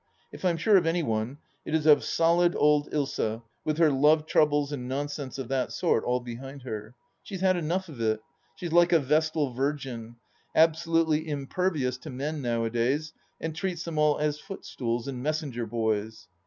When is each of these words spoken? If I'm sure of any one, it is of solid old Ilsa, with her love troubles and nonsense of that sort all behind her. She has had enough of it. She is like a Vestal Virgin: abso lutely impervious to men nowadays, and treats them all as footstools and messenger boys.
If 0.31 0.43
I'm 0.43 0.57
sure 0.57 0.77
of 0.77 0.87
any 0.87 1.03
one, 1.03 1.37
it 1.63 1.75
is 1.75 1.85
of 1.85 2.03
solid 2.03 2.55
old 2.57 2.89
Ilsa, 2.91 3.43
with 3.63 3.77
her 3.77 3.91
love 3.91 4.25
troubles 4.25 4.71
and 4.71 4.87
nonsense 4.87 5.37
of 5.37 5.47
that 5.49 5.71
sort 5.71 6.03
all 6.03 6.19
behind 6.19 6.63
her. 6.63 6.95
She 7.21 7.35
has 7.35 7.41
had 7.41 7.55
enough 7.55 7.87
of 7.87 8.01
it. 8.01 8.19
She 8.55 8.65
is 8.65 8.73
like 8.73 8.91
a 8.91 8.99
Vestal 8.99 9.53
Virgin: 9.53 10.15
abso 10.55 10.87
lutely 10.87 11.29
impervious 11.29 11.99
to 11.99 12.09
men 12.09 12.41
nowadays, 12.41 13.13
and 13.39 13.53
treats 13.55 13.83
them 13.83 13.99
all 13.99 14.17
as 14.17 14.39
footstools 14.39 15.07
and 15.07 15.21
messenger 15.21 15.67
boys. 15.67 16.27